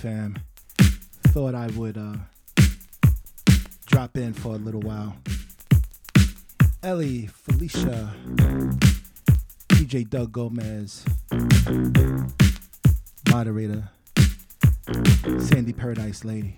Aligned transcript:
Fam? 0.00 0.34
Thought 1.24 1.54
I 1.54 1.66
would 1.76 1.98
uh, 1.98 2.14
drop 3.84 4.16
in 4.16 4.32
for 4.32 4.54
a 4.54 4.56
little 4.56 4.80
while. 4.80 5.14
Ellie, 6.82 7.26
Felicia, 7.26 8.14
DJ 9.68 10.08
Doug 10.08 10.32
Gomez, 10.32 11.04
moderator, 13.30 13.90
Sandy 15.38 15.74
Paradise 15.74 16.24
Lady. 16.24 16.56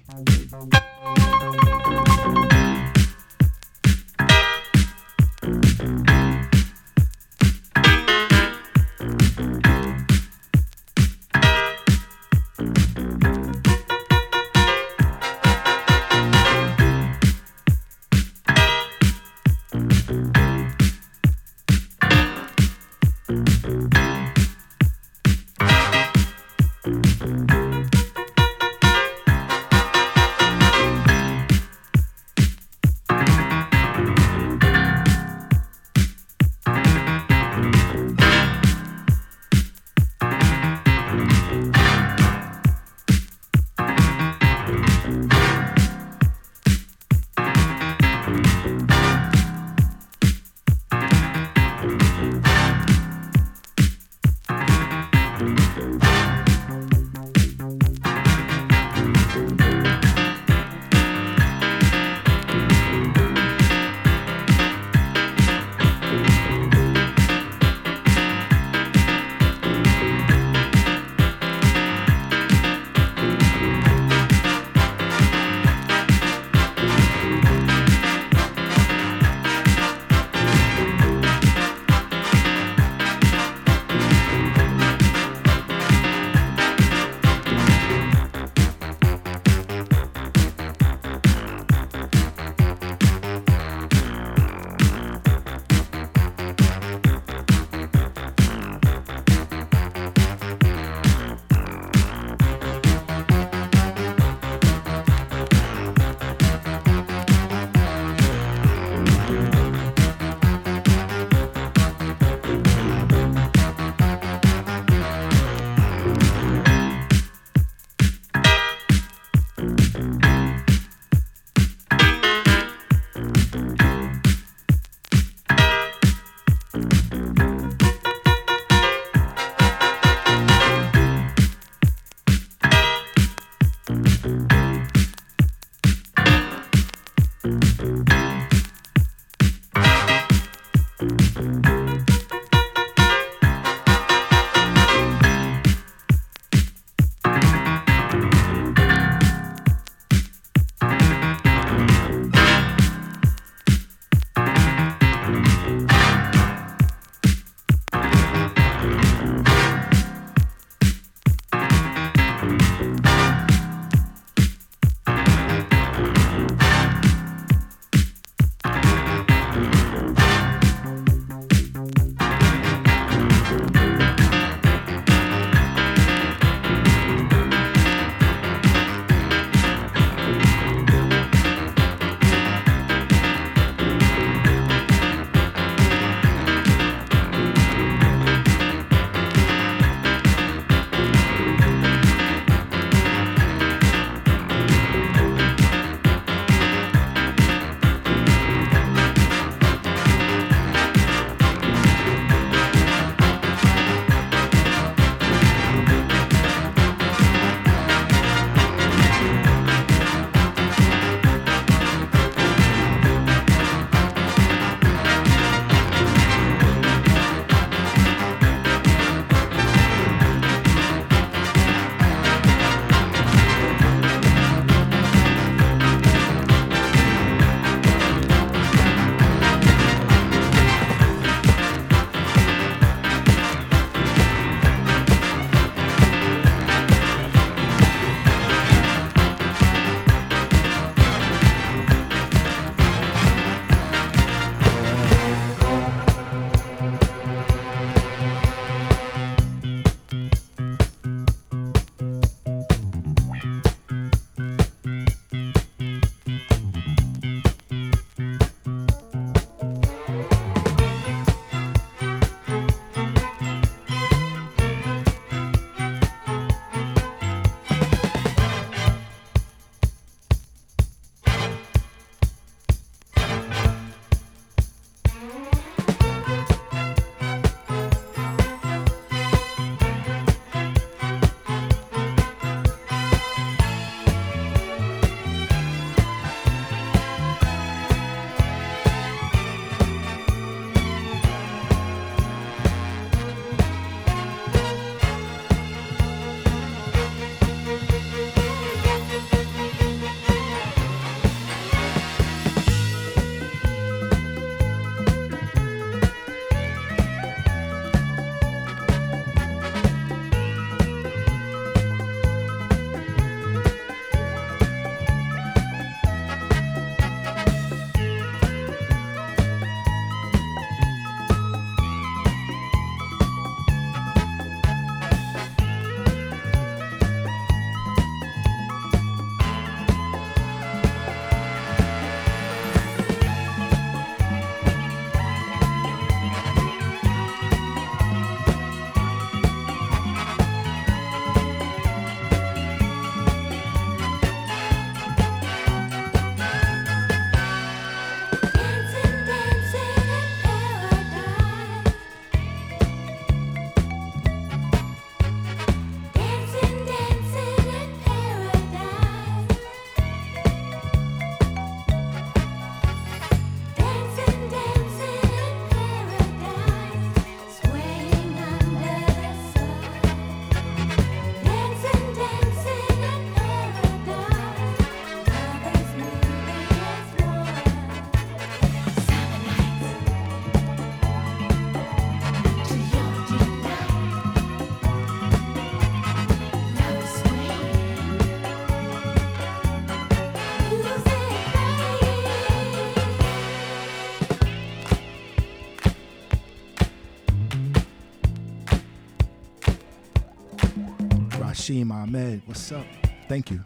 Sheem 401.63 401.93
Ahmed, 401.93 402.43
what's 402.47 402.73
up? 402.73 402.85
Thank 403.29 403.53
you. 403.53 403.65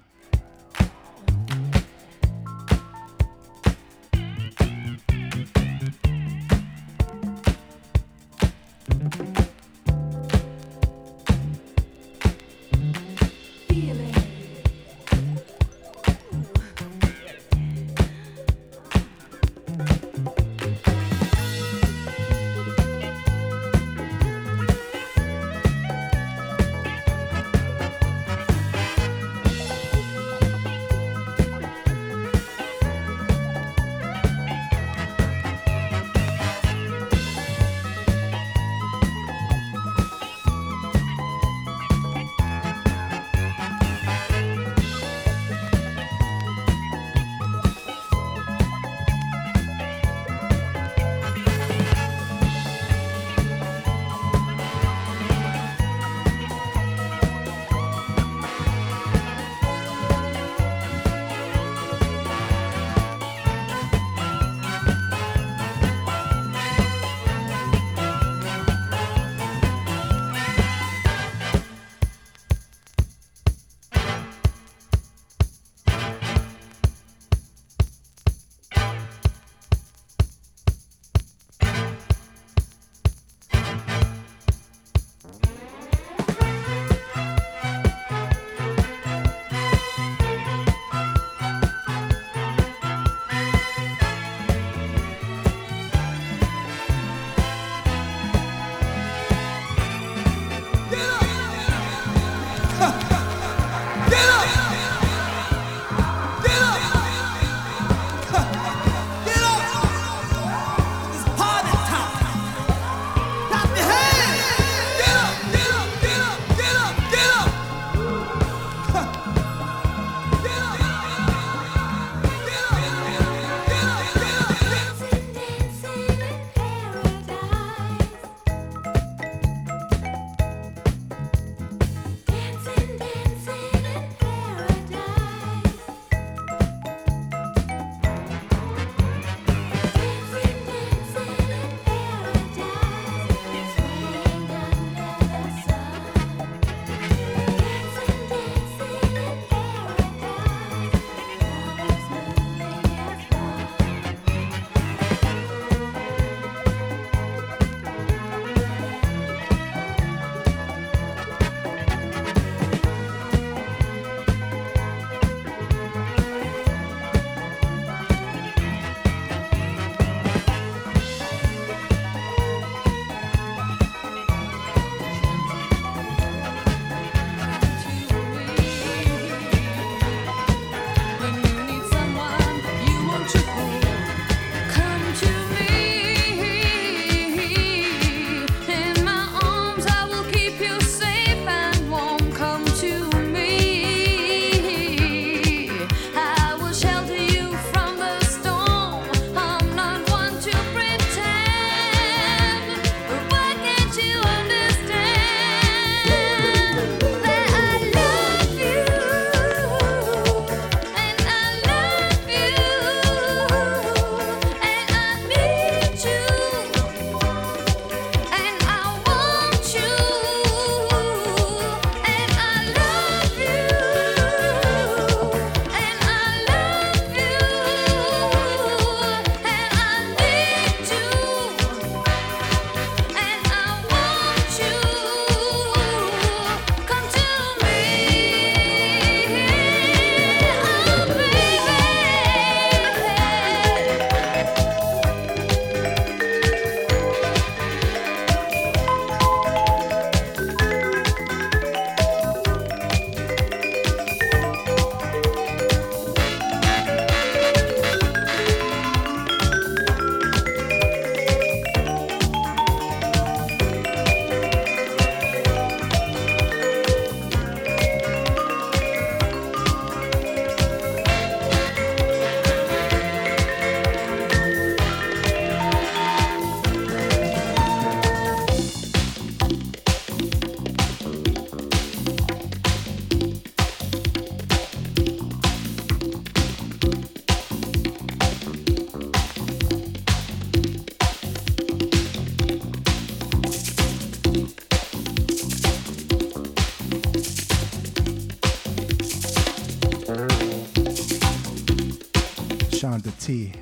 Shonda 302.97 303.13
T. 303.21 303.53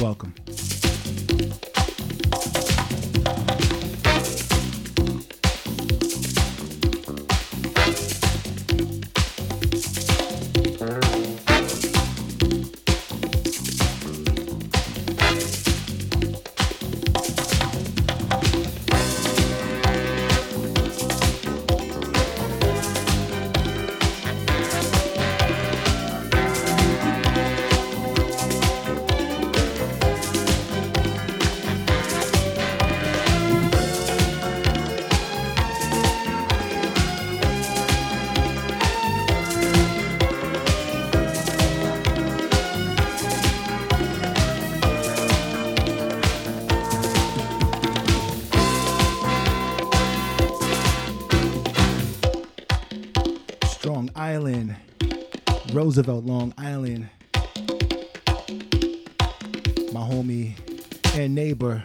Welcome. 0.00 0.32
Roosevelt, 55.86 56.24
Long 56.24 56.52
Island. 56.58 57.08
My 59.92 60.00
homie 60.00 60.54
and 61.14 61.32
neighbor 61.32 61.80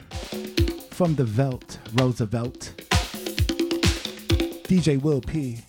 from 0.89 1.13
the 1.13 1.23
Velt, 1.23 1.77
Roosevelt. 1.93 2.73
DJ 4.67 4.99
Will 4.99 5.21
P. 5.21 5.59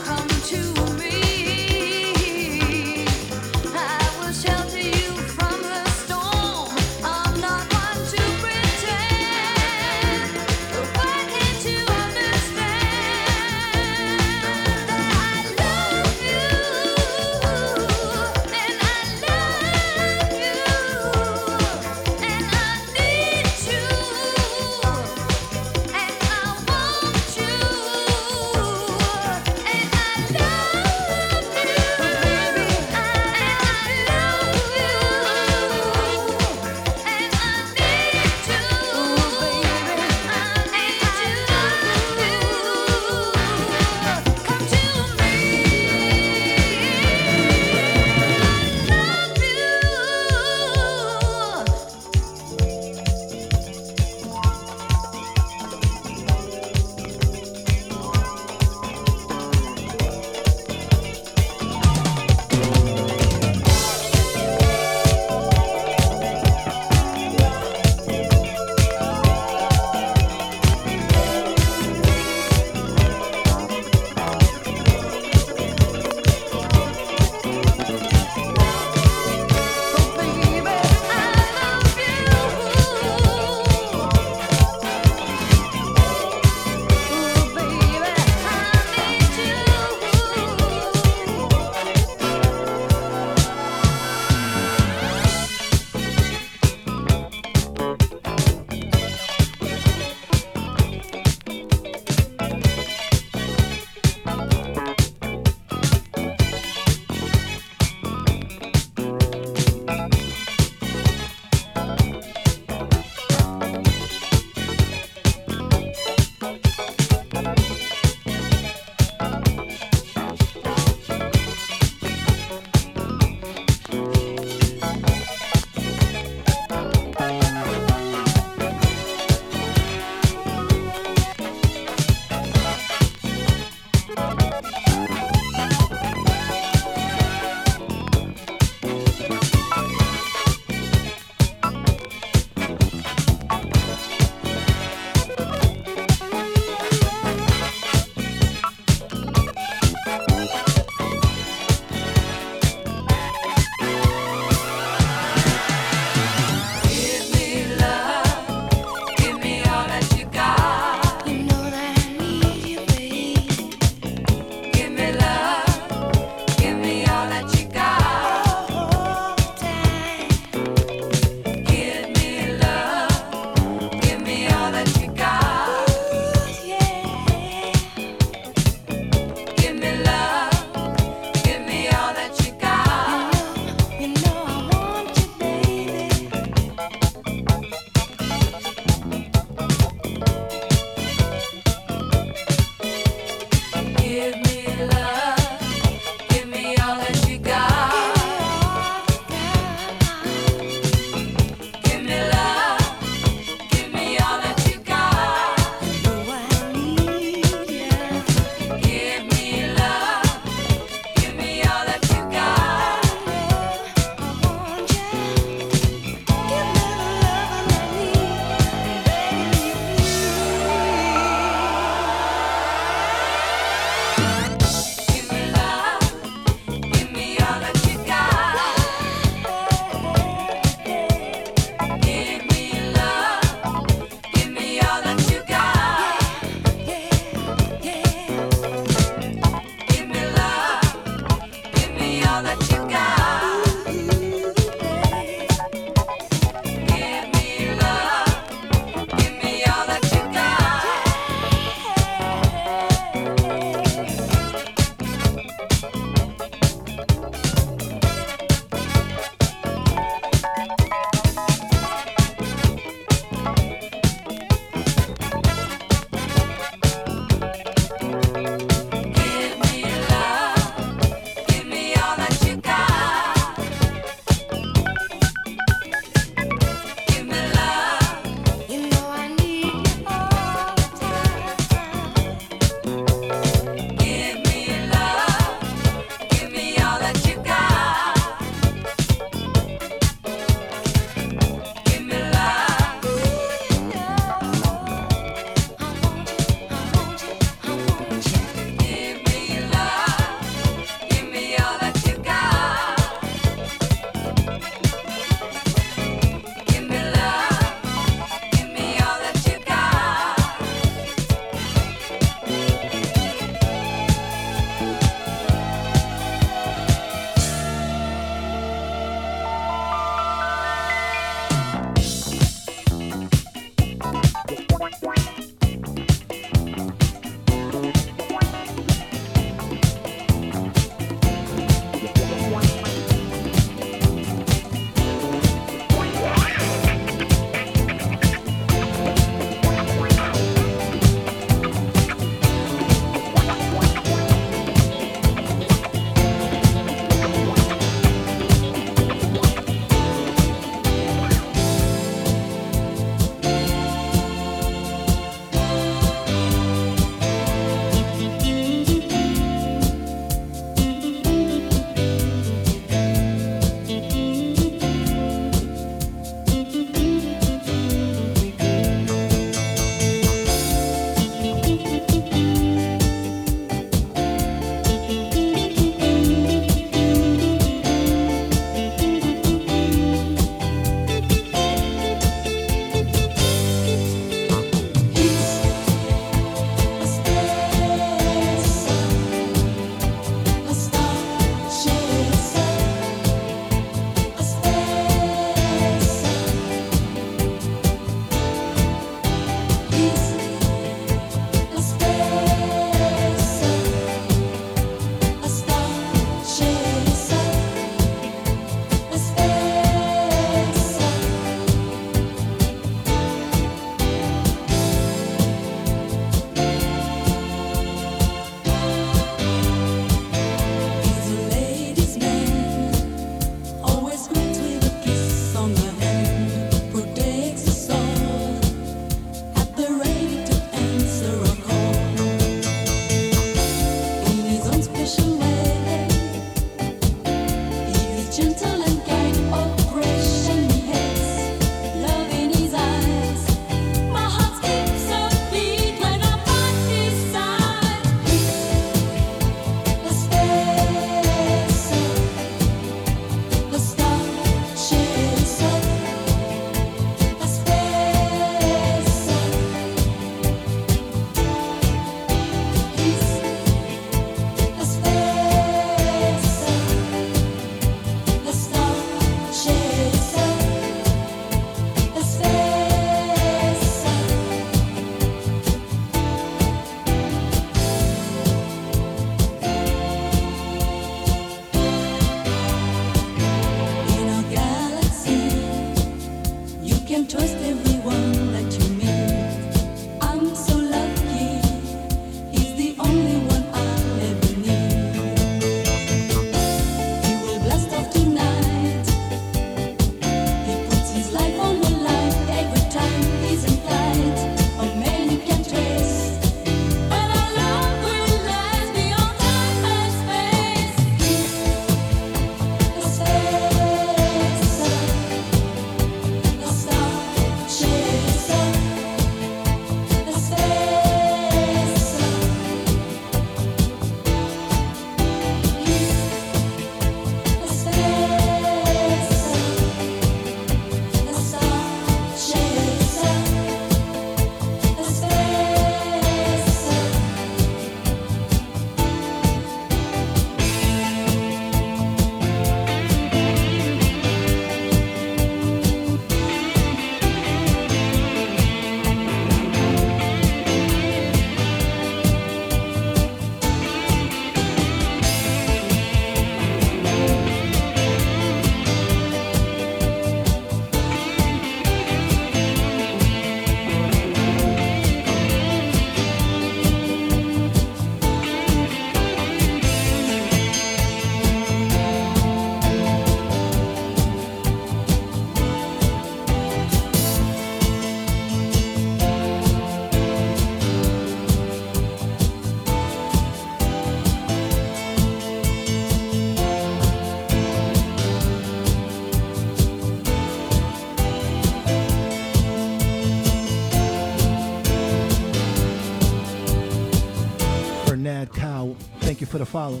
for 599.50 599.58
the 599.58 599.66
follow. 599.66 600.00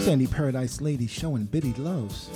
Sandy 0.00 0.26
Paradiselady 0.26 1.08
showing 1.10 1.44
Biddy 1.44 1.74
loves. 1.74 2.30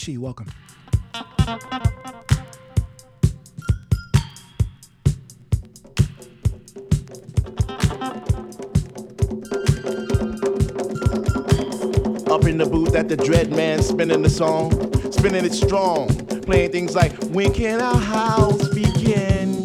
Fushi, 0.00 0.16
welcome. 0.16 0.46
Up 12.32 12.44
in 12.46 12.56
the 12.56 12.66
booth 12.66 12.94
at 12.94 13.10
the 13.10 13.16
Dread 13.16 13.50
Man, 13.50 13.82
spinning 13.82 14.22
the 14.22 14.30
song, 14.30 14.72
spinning 15.12 15.44
it 15.44 15.52
strong, 15.52 16.08
playing 16.44 16.72
things 16.72 16.94
like 16.94 17.12
When 17.24 17.52
can 17.52 17.82
our 17.82 17.98
house 17.98 18.68
begin? 18.70 19.62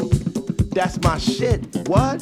That's 0.71 1.01
my 1.01 1.17
shit. 1.17 1.87
What? 1.87 2.21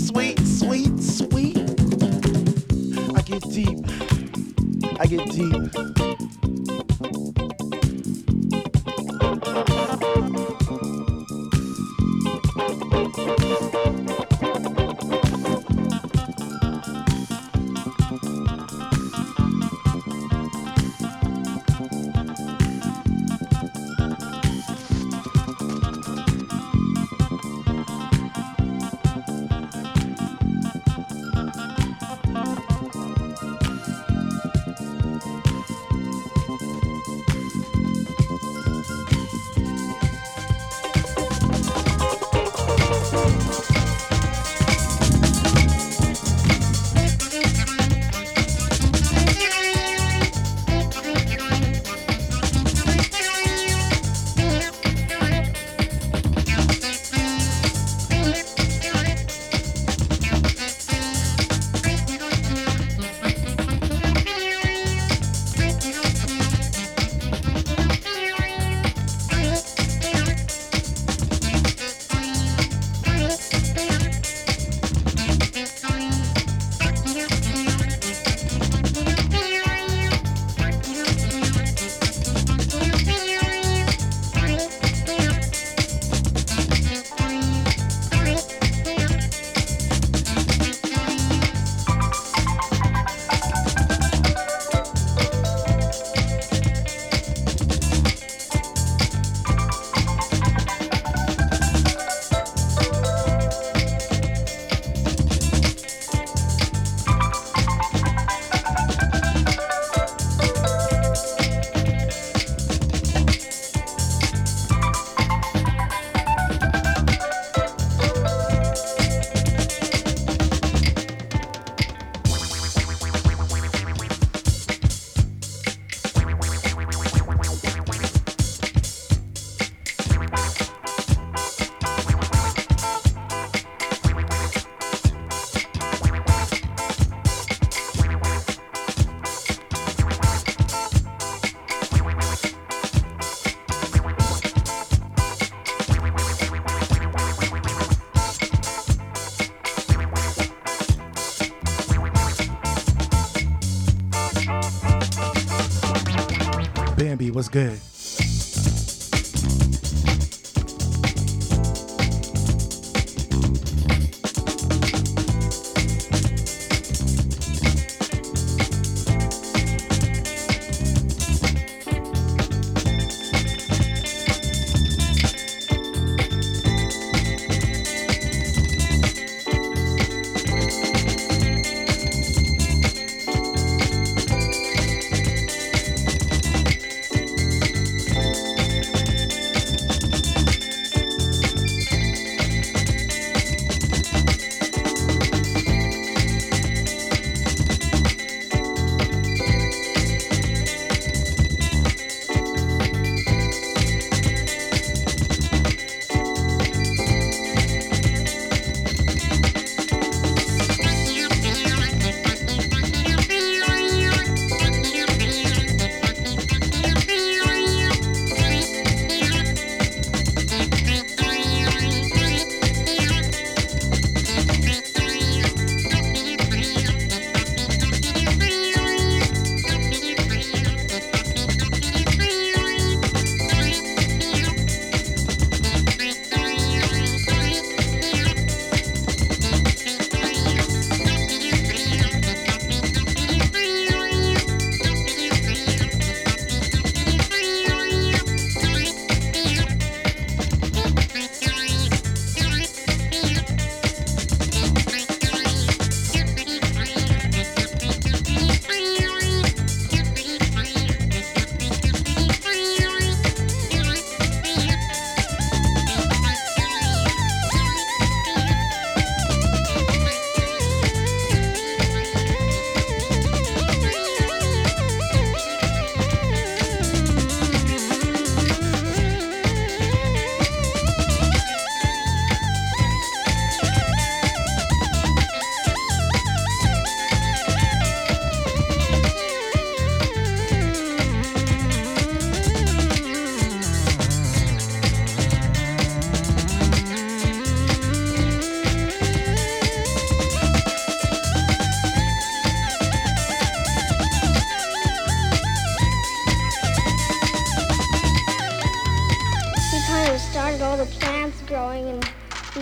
Get 5.11 5.29
deep. 5.31 6.20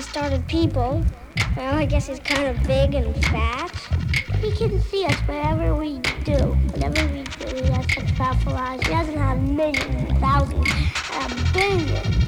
Started 0.10 0.47
people. 0.47 1.03
Well, 1.55 1.76
I 1.76 1.86
guess 1.86 2.07
he's 2.07 2.20
kind 2.20 2.47
of 2.47 2.64
big 2.66 2.95
and 2.95 3.14
fat. 3.26 3.72
He 4.41 4.51
can 4.51 4.82
see 4.82 5.05
us 5.05 5.16
wherever 5.28 5.76
we 5.76 5.99
do. 6.24 6.34
Whatever 6.74 7.14
we 7.14 7.24
do, 7.24 7.55
he 7.55 7.72
has 7.72 7.86
such 7.93 8.16
powerful 8.16 8.53
eyes. 8.53 8.82
He 8.82 8.89
doesn't 8.89 9.18
have 9.18 9.39
millions, 9.39 10.20
thousands, 10.20 10.68
uh, 11.12 11.51
billions. 11.53 12.28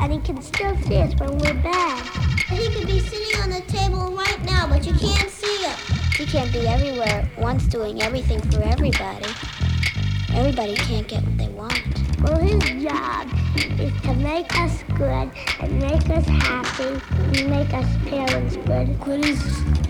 And 0.00 0.12
he 0.12 0.20
can 0.20 0.40
still 0.40 0.74
see 0.78 0.96
us 0.98 1.14
when 1.20 1.36
we're 1.36 1.62
bad. 1.62 2.02
He 2.48 2.74
could 2.74 2.86
be 2.86 3.00
sitting 3.00 3.42
on 3.42 3.50
the 3.50 3.60
table 3.66 4.14
right 4.16 4.42
now, 4.44 4.66
but 4.66 4.86
you 4.86 4.94
can't 4.94 5.30
see 5.30 5.64
him. 5.64 5.76
He 6.16 6.24
can't 6.24 6.52
be 6.52 6.66
everywhere 6.66 7.28
at 7.30 7.38
once 7.38 7.66
doing 7.66 8.00
everything 8.00 8.40
for 8.50 8.62
everybody. 8.62 9.26
Everybody 10.34 10.74
can't 10.76 11.06
get 11.06 11.22
what 11.24 11.36
they 11.36 11.48
want. 11.48 11.82
Well, 12.22 12.38
his 12.38 12.62
job 12.82 13.28
is 13.78 14.00
to 14.02 14.14
make 14.14 14.50
us 14.58 14.82
good 14.96 15.30
and 15.51 15.51
make 17.48 17.72
us 17.74 17.86
parents 18.06 18.56
good. 18.56 19.00
Good 19.00 19.24
is 19.24 19.81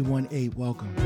318, 0.00 0.54
welcome. 0.56 1.01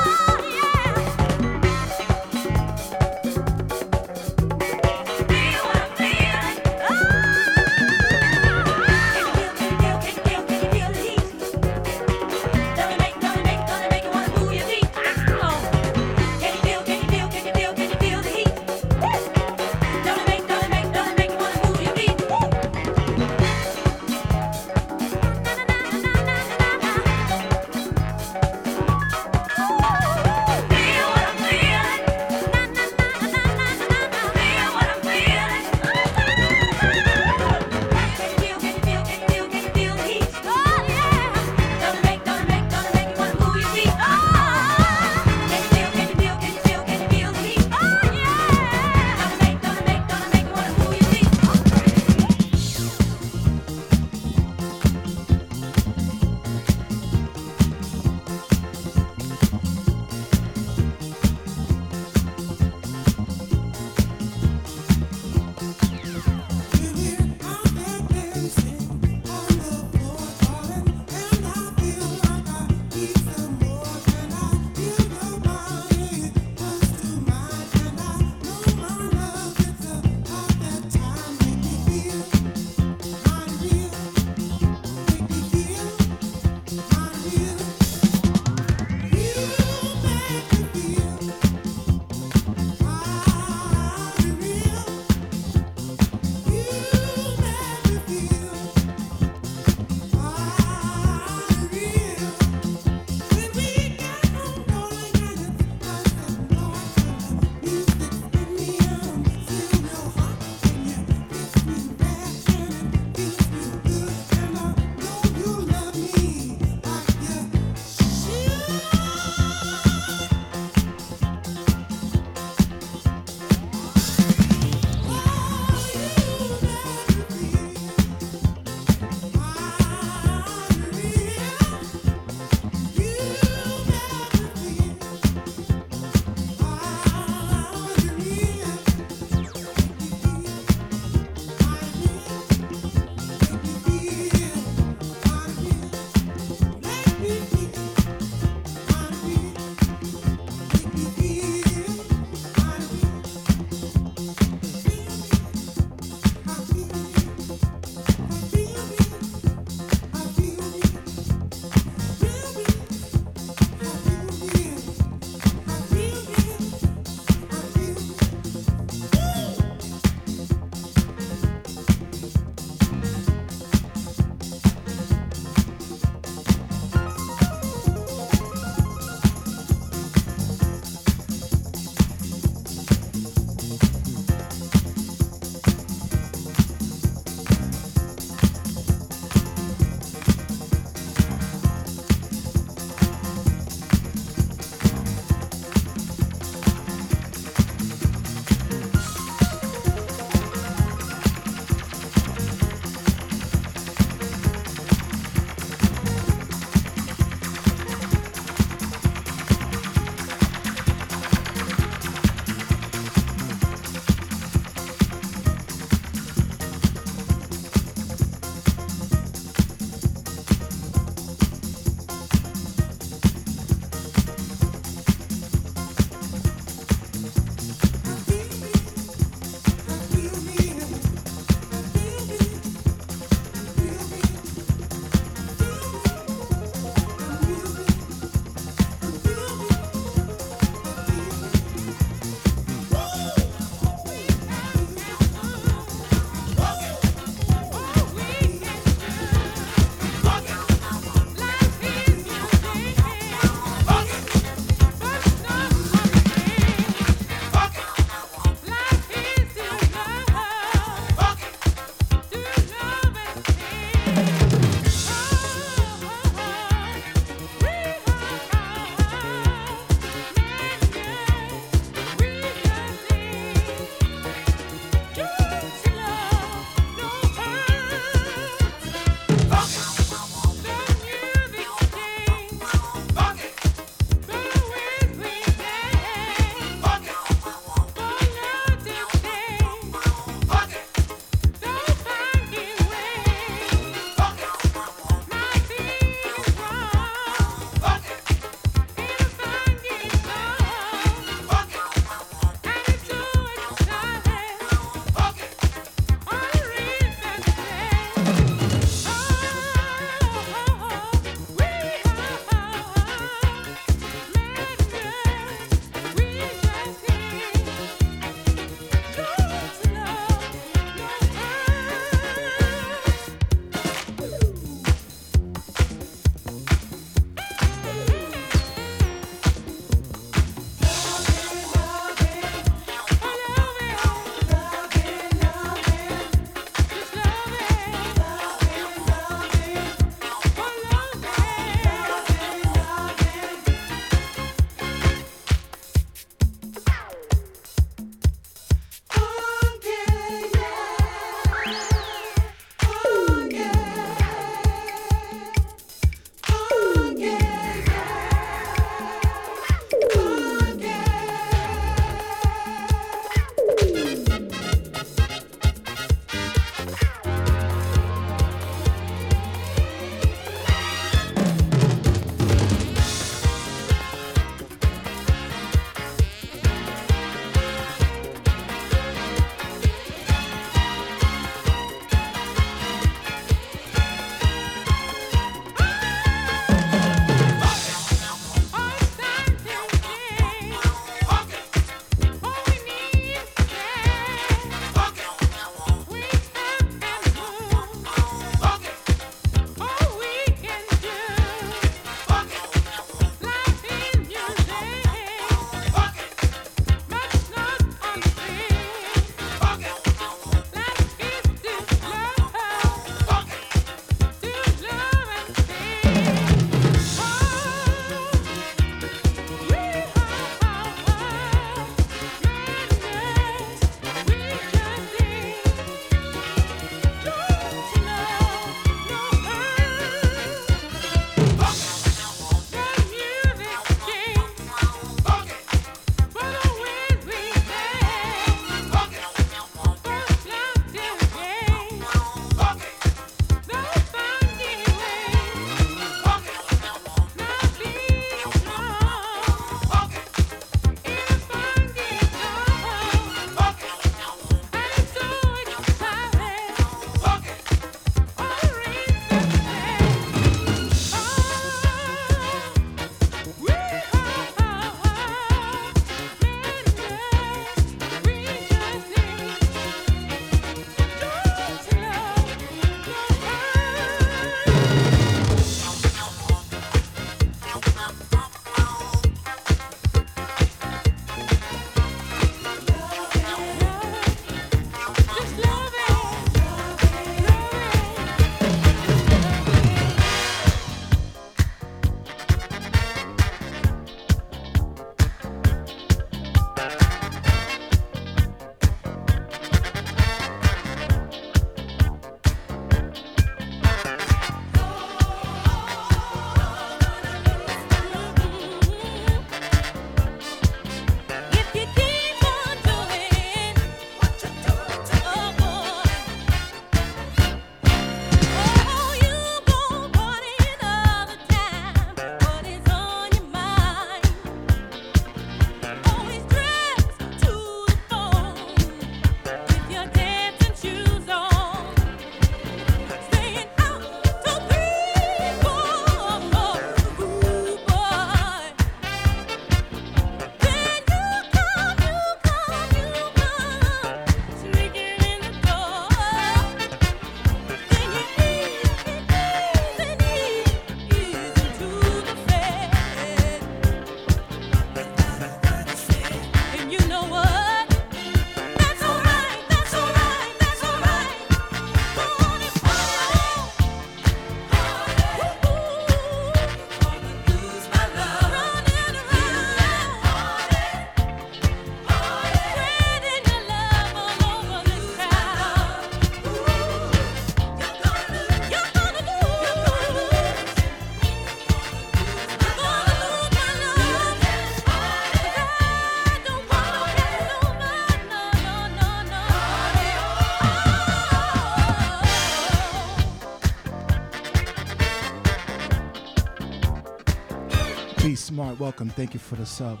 Welcome. 598.80 599.10
Thank 599.10 599.34
you 599.34 599.40
for 599.40 599.56
the 599.56 599.66
sub. 599.66 600.00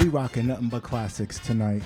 We 0.00 0.08
rocking 0.08 0.46
nothing 0.46 0.70
but 0.70 0.82
classics 0.82 1.38
tonight. 1.38 1.82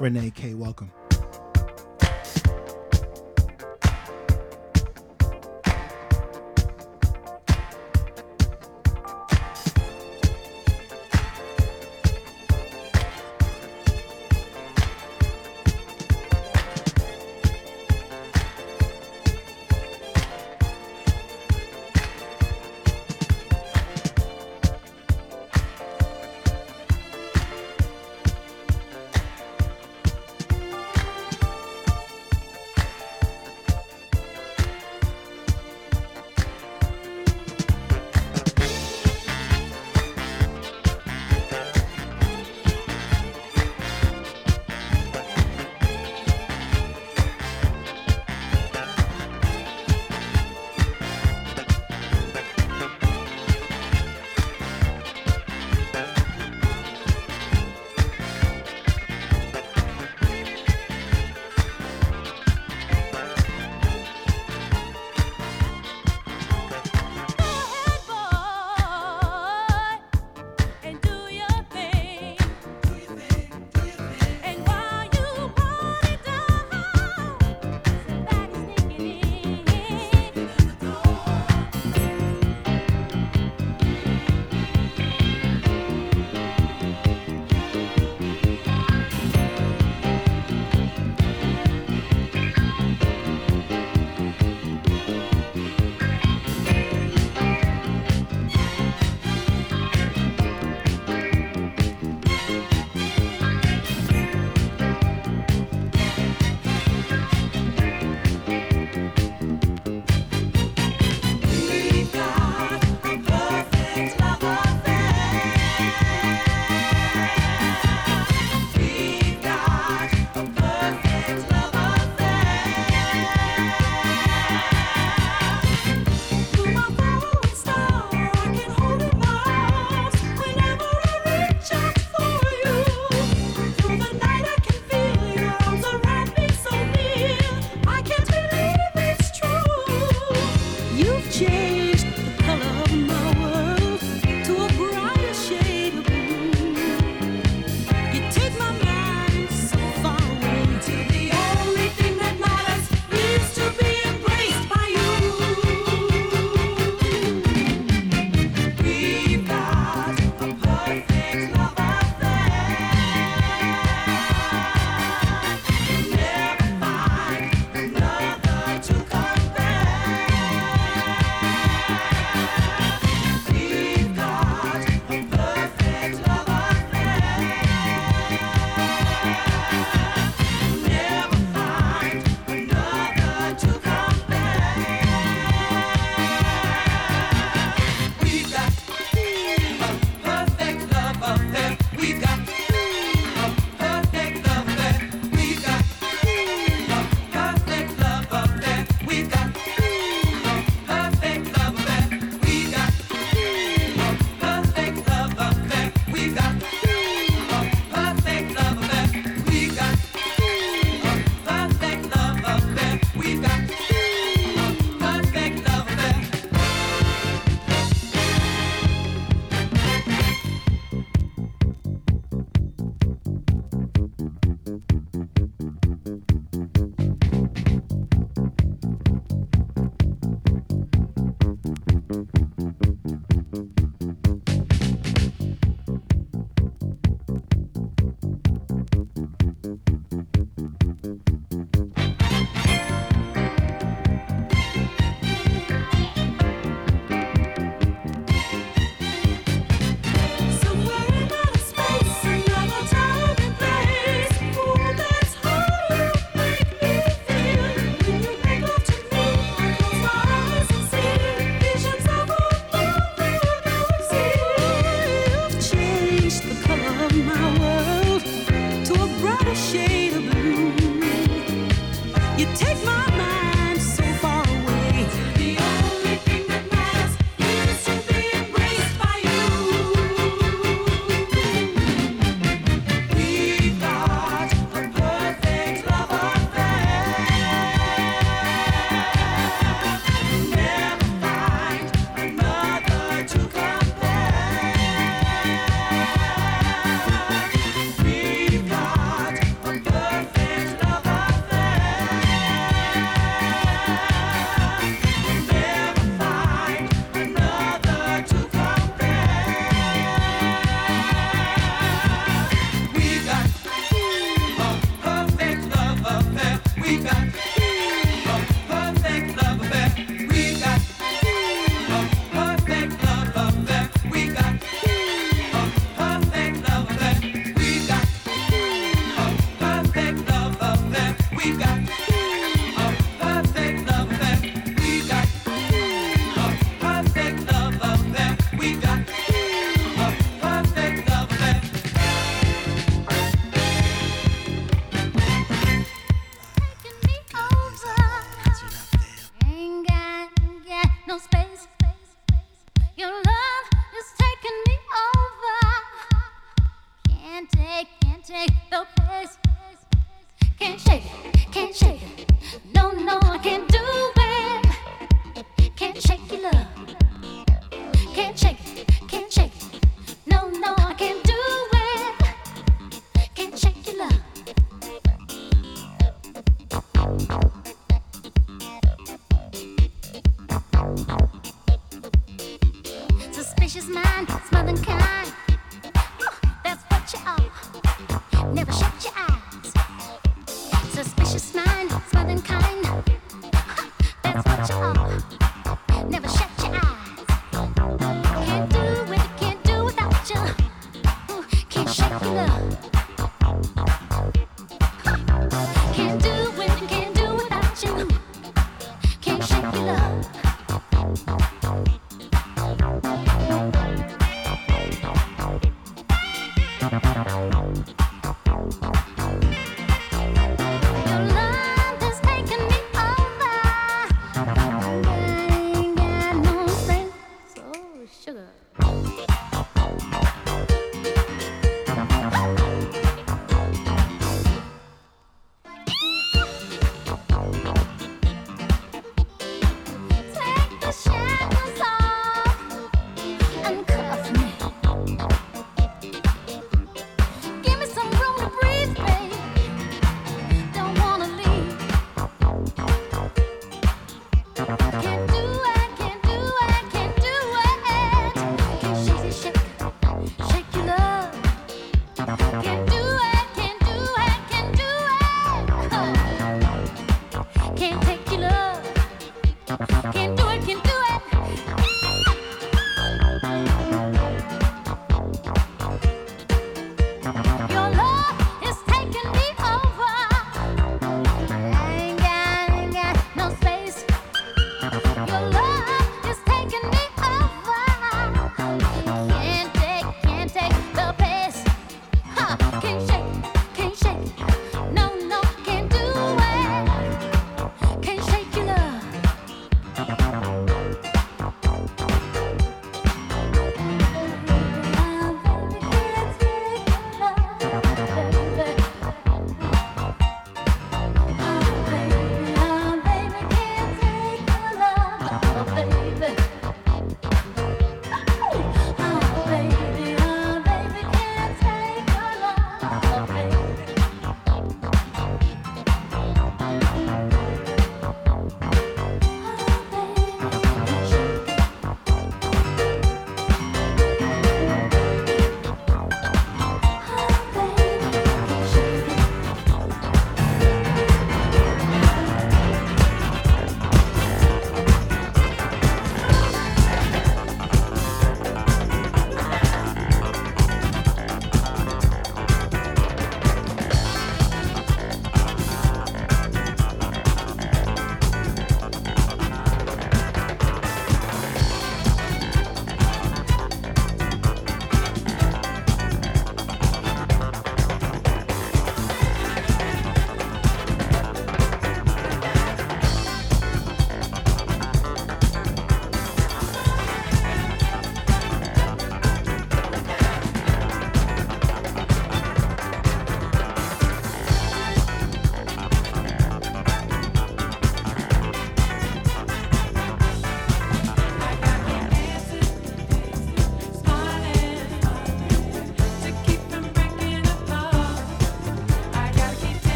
Renee 0.00 0.30
K, 0.30 0.54
welcome. 0.54 0.99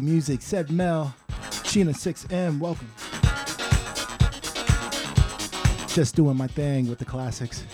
Music, 0.00 0.42
said 0.42 0.70
Mel, 0.70 1.14
Sheena 1.50 1.94
6M, 1.94 2.58
welcome. 2.58 2.90
Just 5.88 6.14
doing 6.14 6.36
my 6.36 6.46
thing 6.46 6.88
with 6.88 6.98
the 6.98 7.04
classics. 7.04 7.64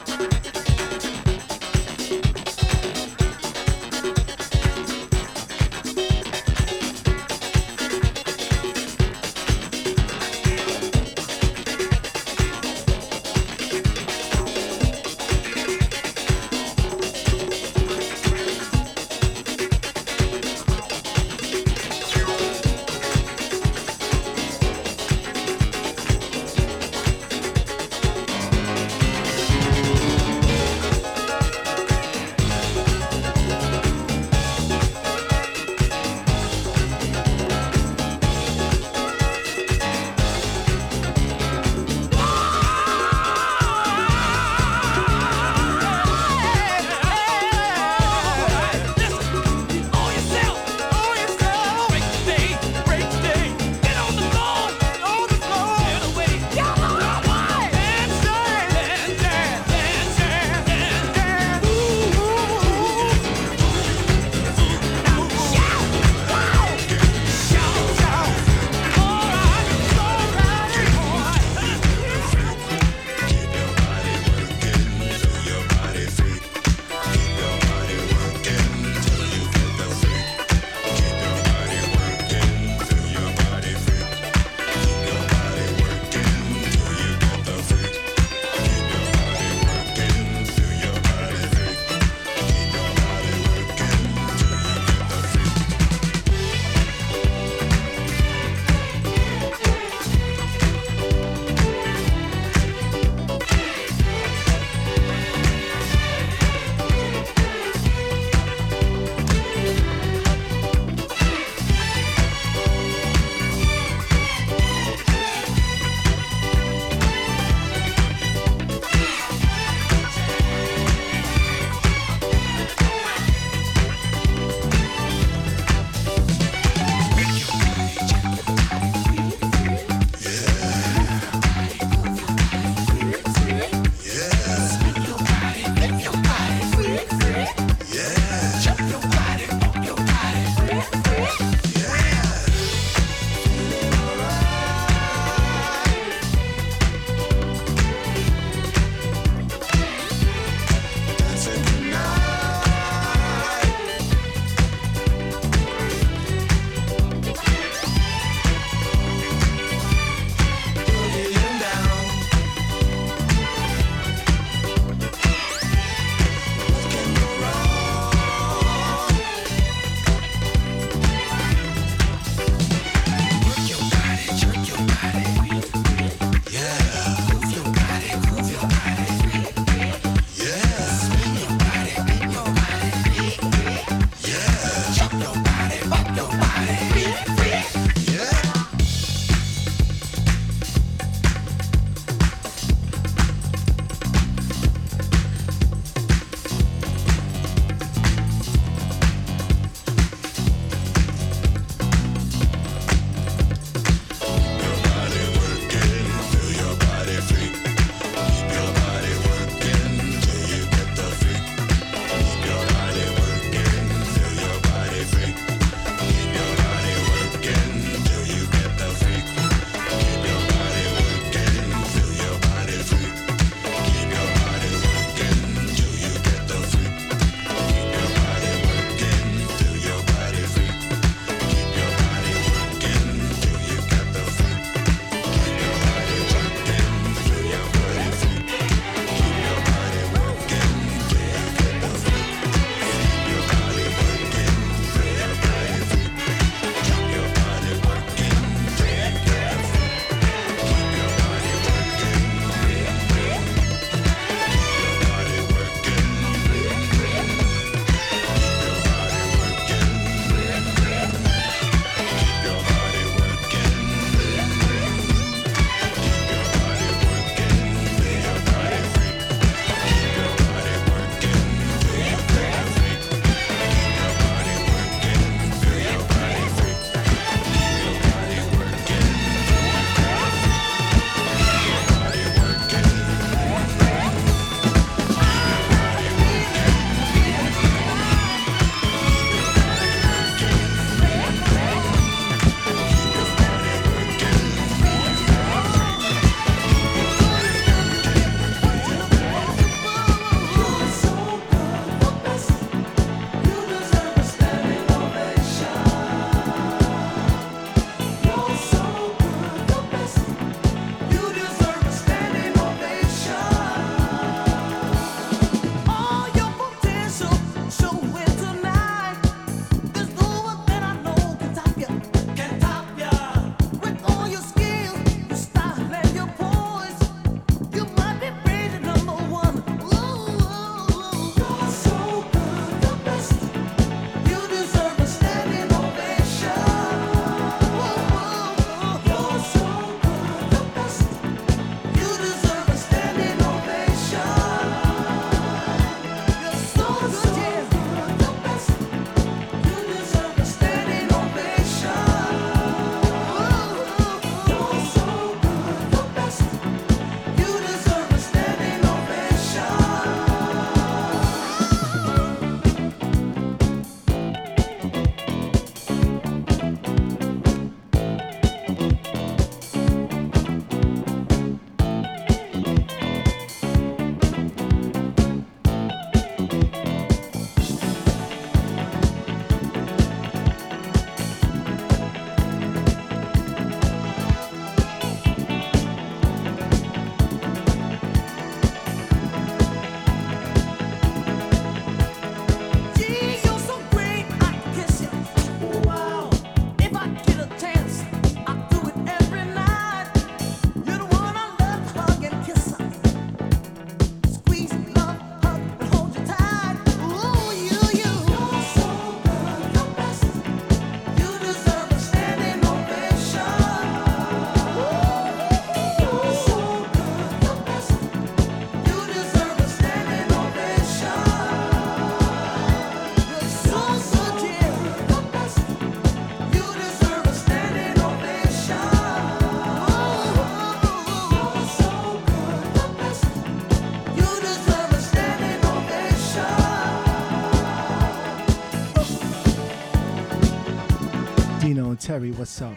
Terry, 442.15 442.31
what's 442.31 442.63
up? 442.63 442.77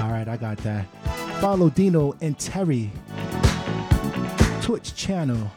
All 0.00 0.10
right, 0.10 0.26
I 0.26 0.38
got 0.40 0.56
that. 0.62 0.86
Follow 1.38 1.68
Dino 1.68 2.16
and 2.22 2.38
Terry 2.38 2.90
Twitch 4.62 4.94
channel. 4.94 5.50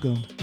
Welcome. 0.00 0.37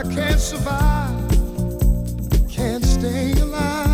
I 0.00 0.02
can't 0.04 0.40
survive, 0.40 1.28
can't 2.48 2.82
stay 2.82 3.32
alive 3.32 3.89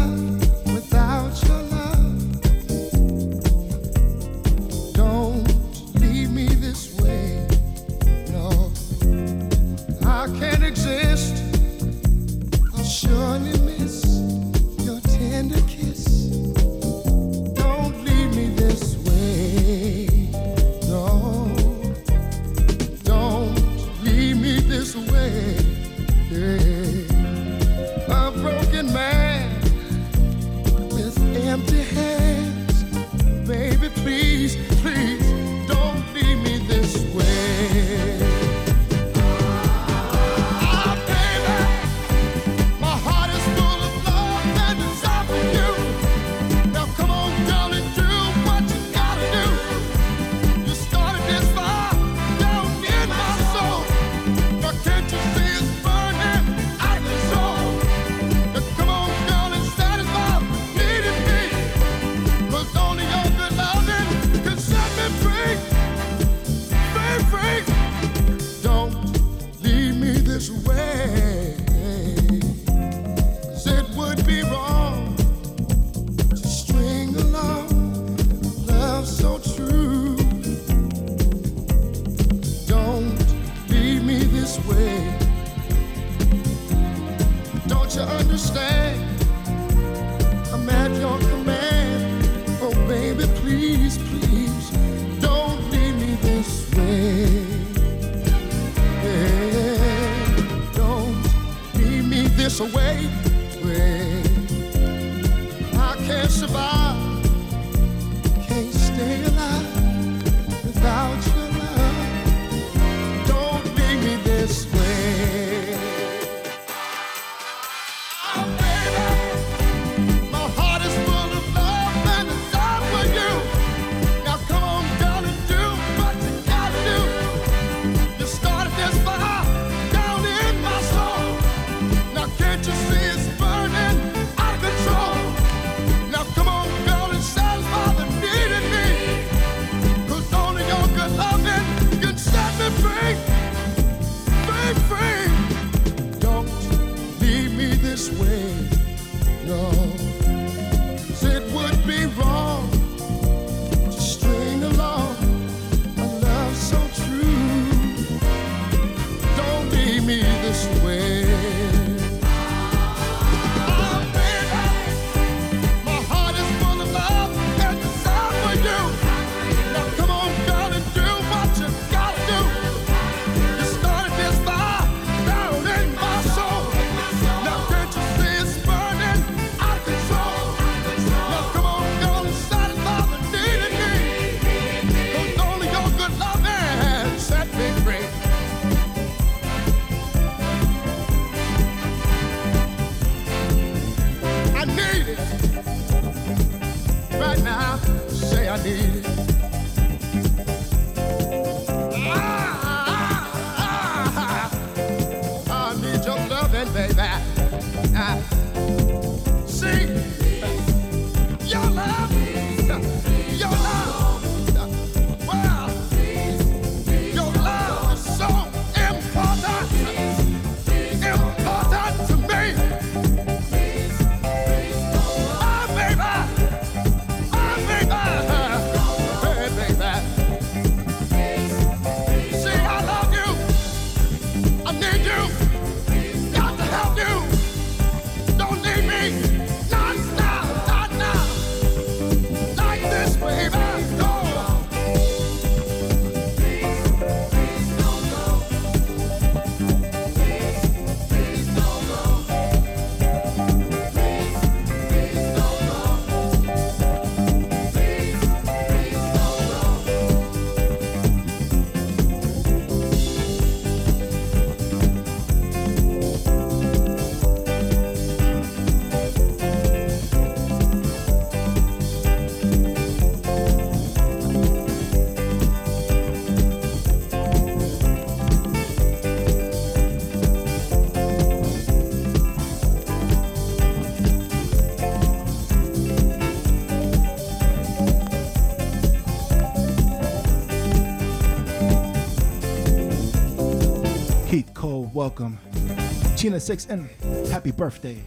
Tina 296.26 296.40
Six 296.40 296.66
and 296.66 296.88
happy 297.28 297.52
birthday. 297.52 298.02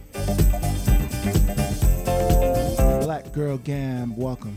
Black 3.00 3.32
Girl 3.32 3.56
Gam, 3.56 4.14
welcome. 4.14 4.54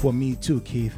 For 0.00 0.12
me 0.12 0.34
too, 0.34 0.60
Keith. 0.62 0.96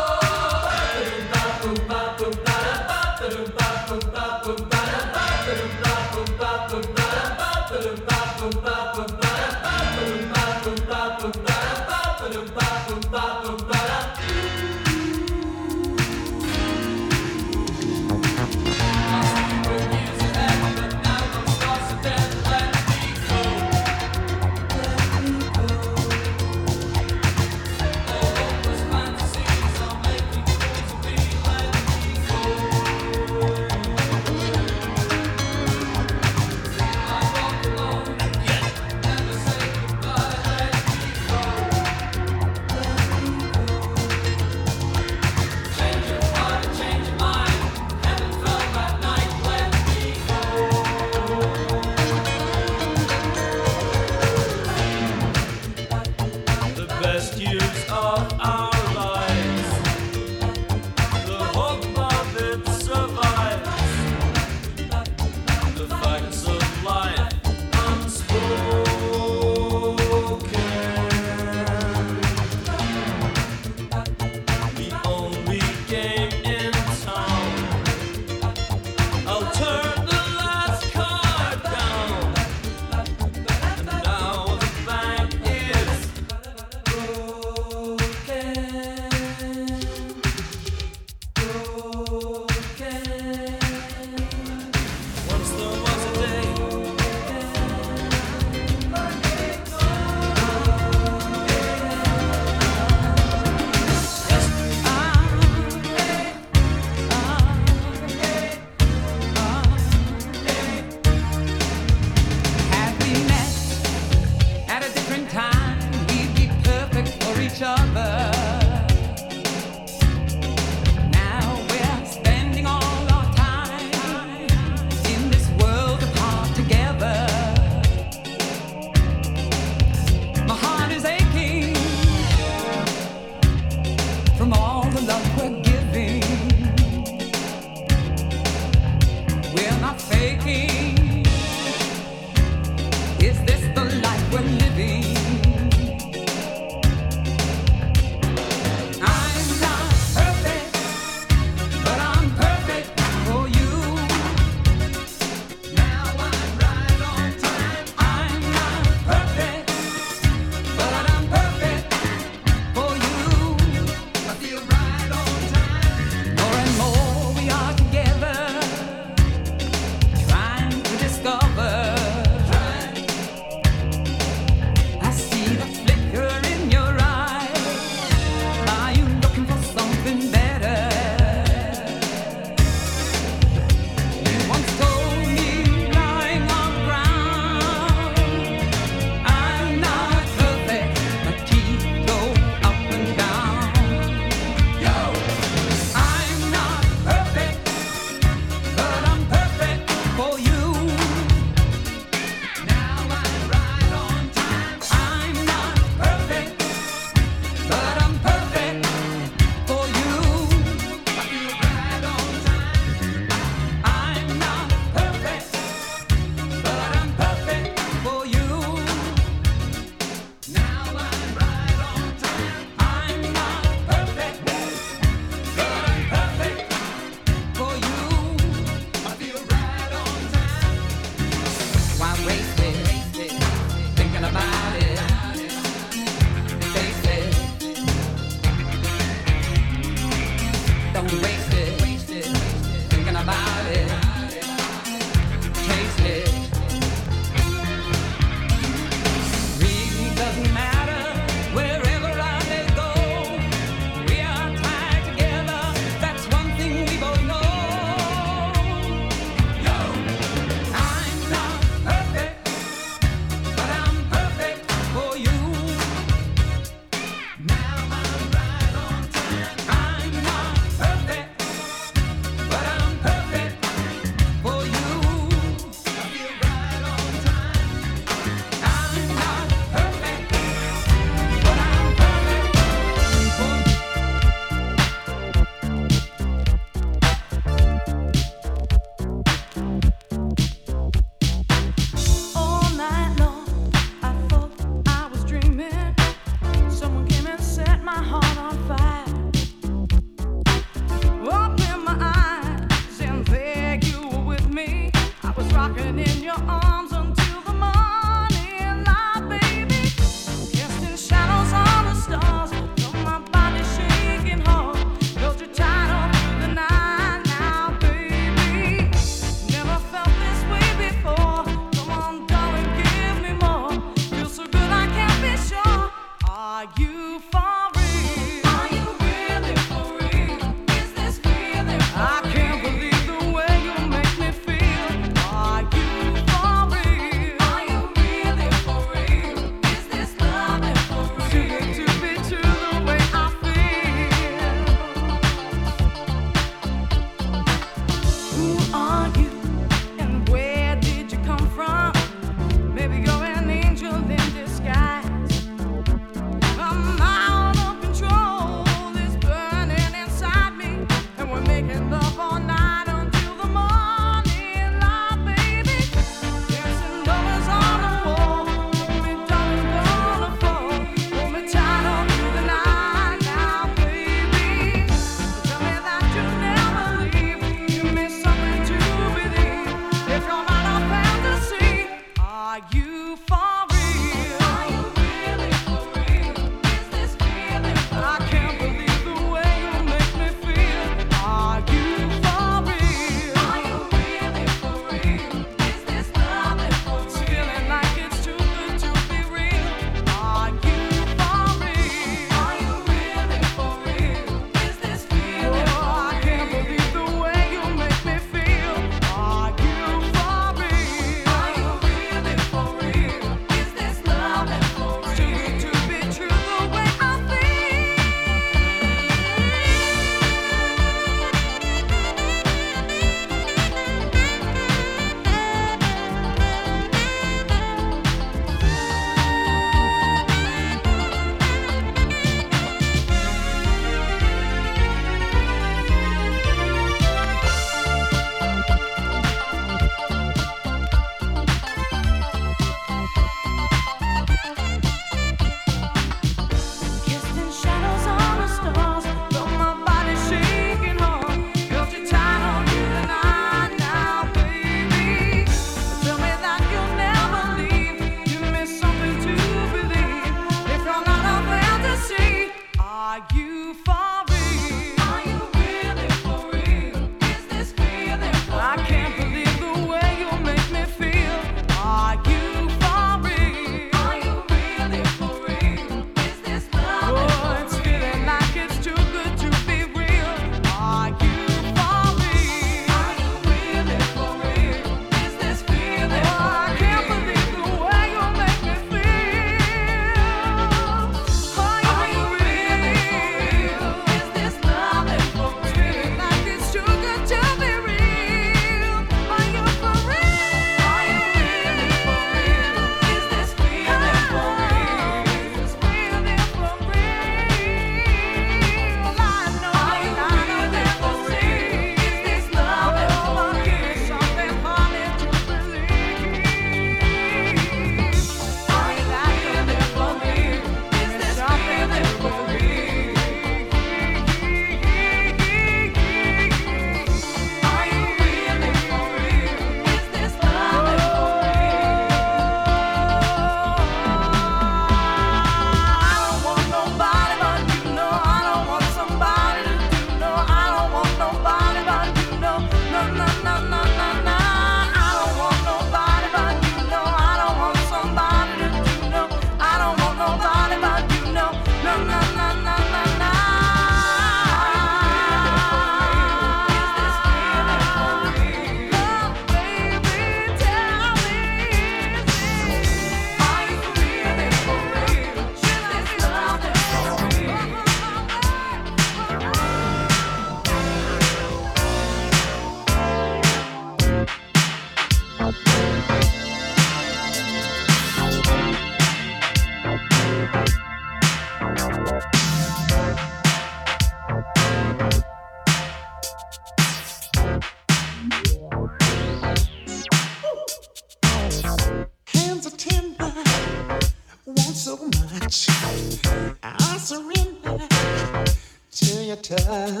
To 599.51 600.00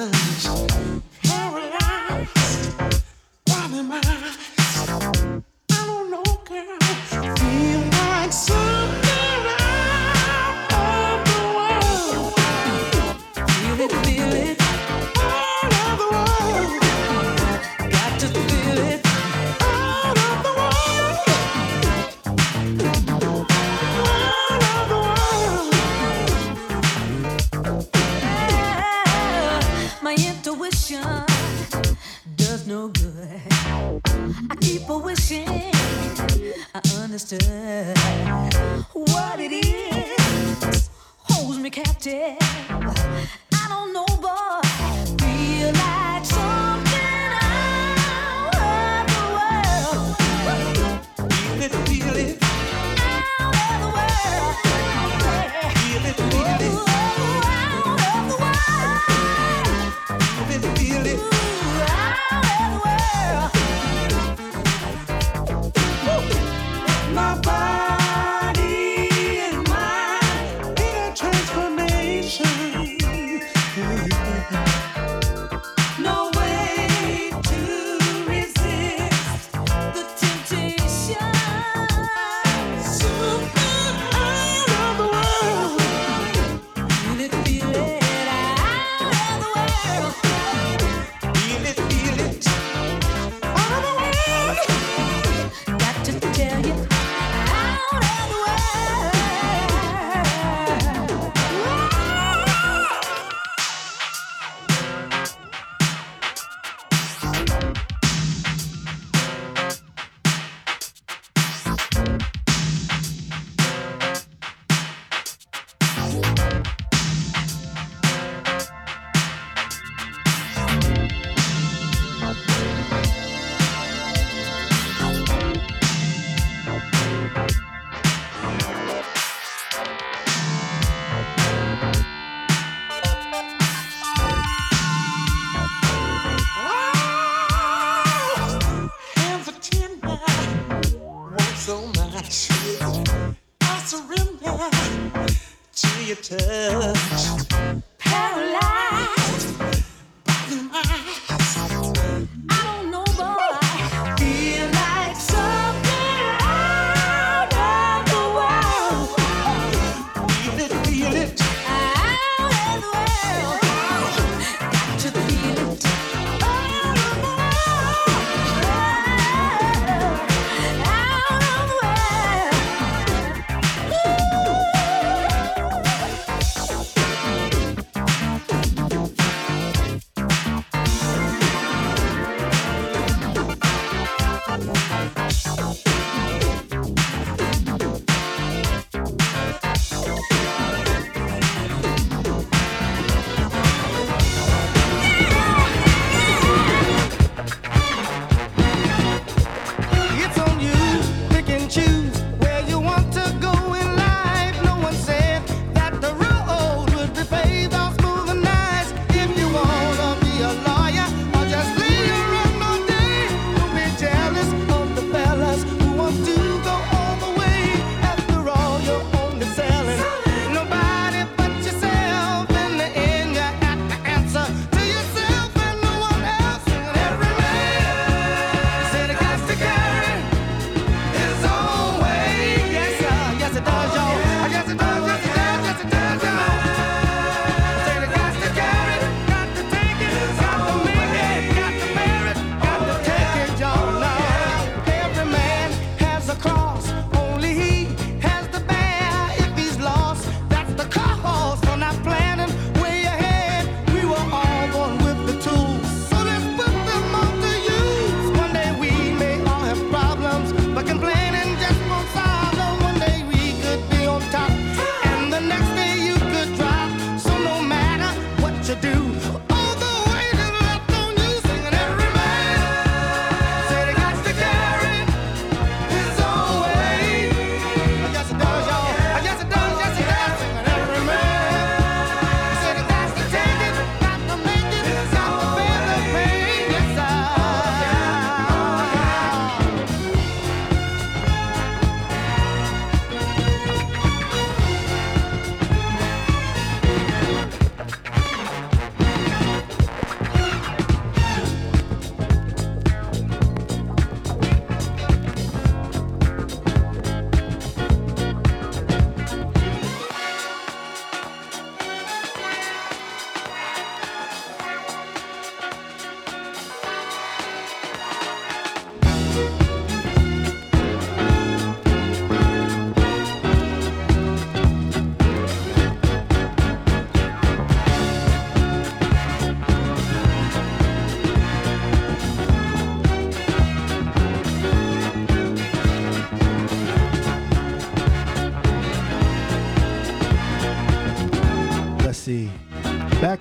touch. 146.37 146.60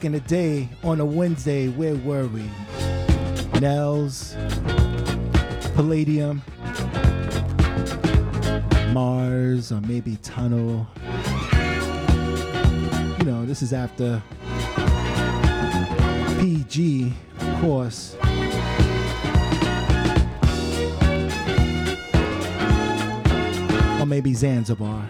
in 0.04 0.12
the 0.12 0.20
day 0.20 0.68
on 0.82 1.00
a 1.00 1.04
Wednesday, 1.04 1.68
where 1.68 1.94
were 1.94 2.26
we? 2.26 2.42
Nell's, 3.60 4.34
Palladium, 5.74 6.42
Mars, 8.92 9.72
or 9.72 9.80
maybe 9.82 10.16
Tunnel. 10.22 10.86
You 13.18 13.24
know, 13.24 13.44
this 13.44 13.62
is 13.62 13.72
after 13.72 14.22
PG, 16.40 17.12
of 17.40 17.60
course. 17.60 18.16
Or 24.00 24.06
maybe 24.06 24.34
Zanzibar. 24.34 25.08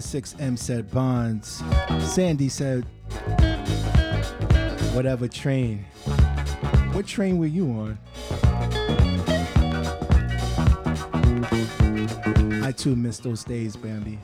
Six 0.00 0.34
M 0.38 0.56
said 0.56 0.90
Bonds. 0.90 1.62
Sandy 2.00 2.48
said, 2.48 2.84
whatever 4.94 5.28
train. 5.28 5.84
What 6.92 7.06
train 7.06 7.38
were 7.38 7.46
you 7.46 7.70
on? 7.70 7.98
I 12.62 12.72
too 12.72 12.96
miss 12.96 13.18
those 13.18 13.44
days, 13.44 13.76
Bambi. 13.76 14.15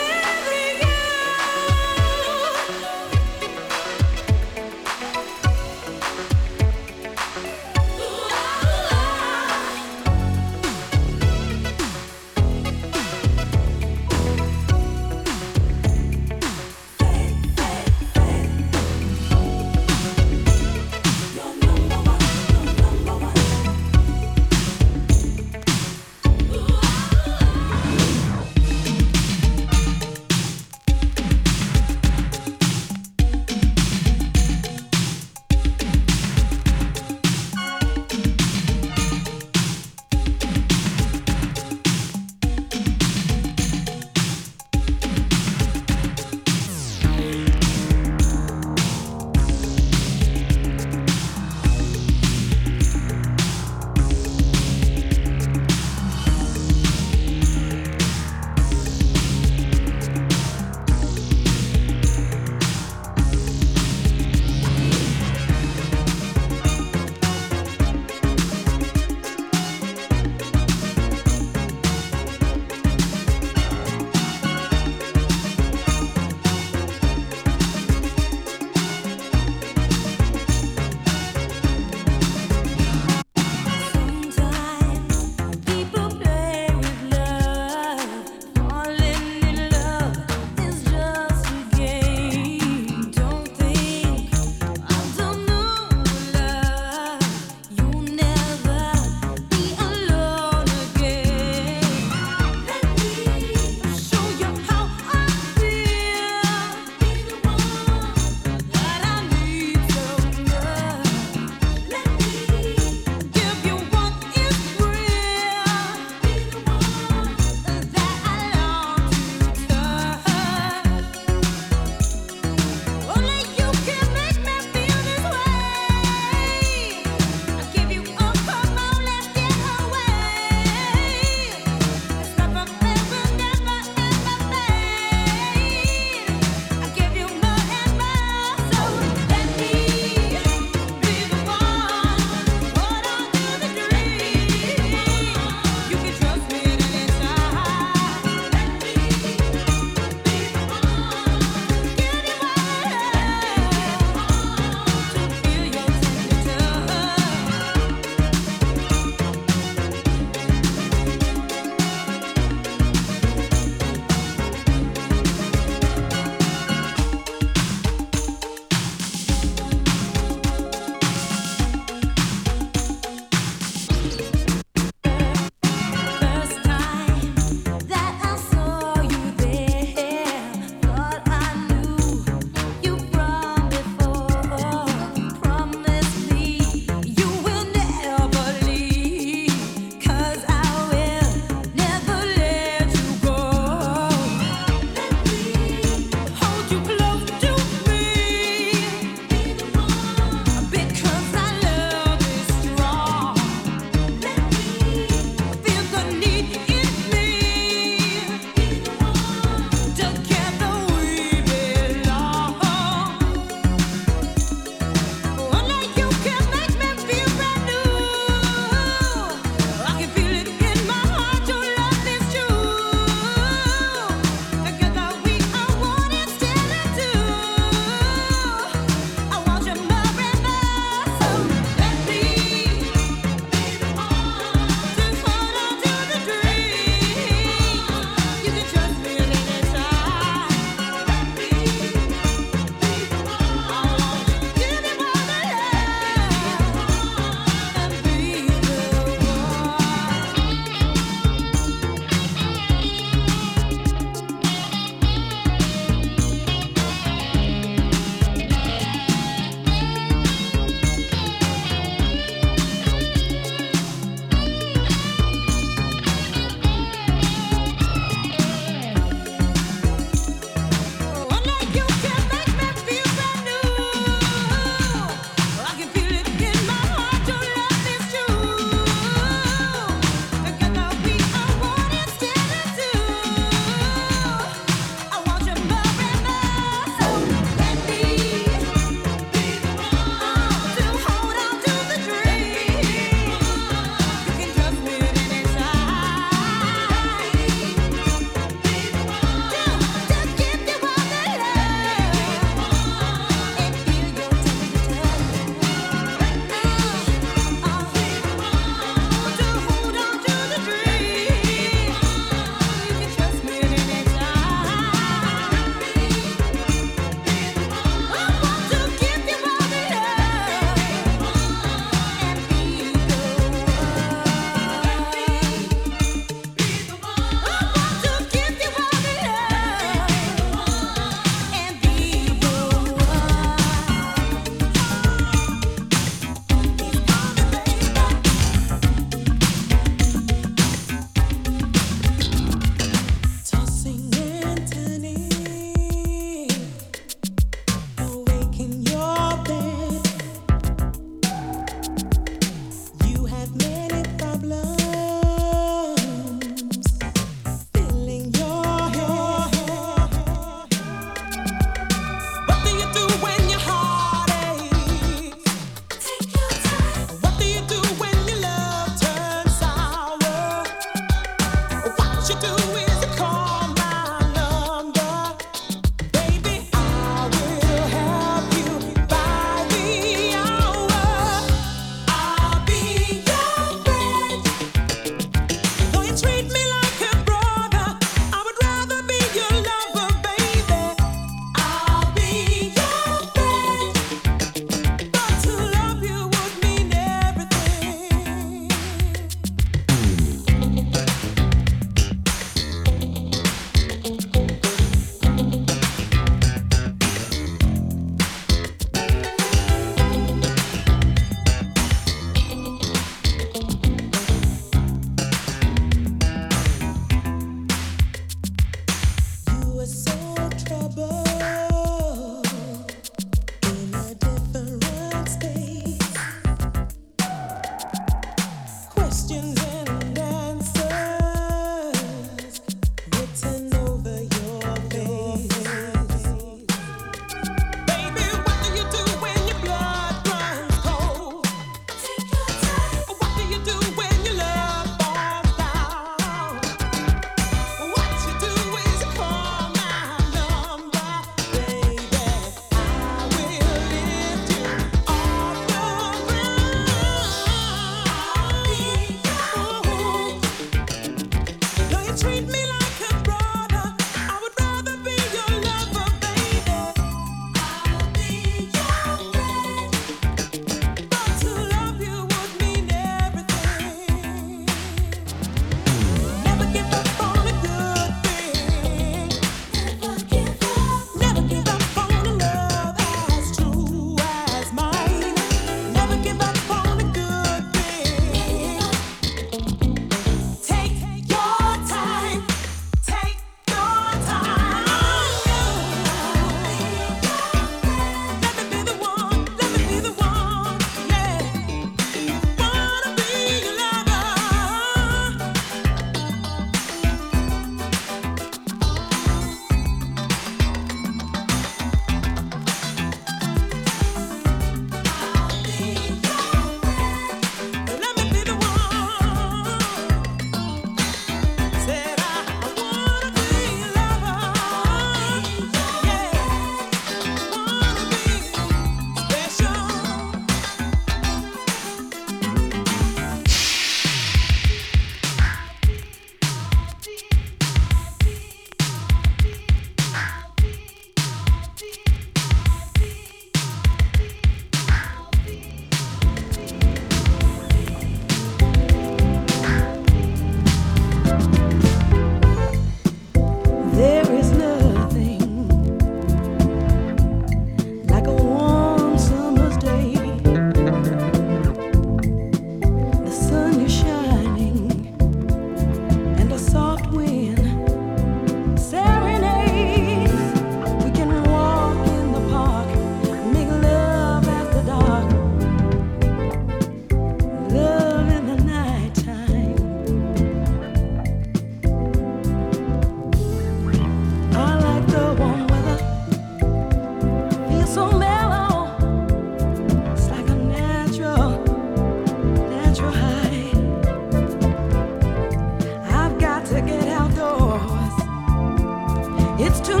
It's 599.63 599.79
too 599.79 600.00